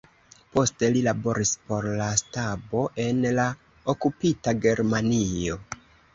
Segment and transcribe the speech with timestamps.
[0.53, 3.47] Poste li laboris por la stabo en la
[3.95, 5.63] okupita Germanio.